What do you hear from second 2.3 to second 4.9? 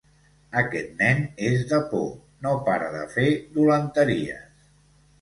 no para de fer dolenteries.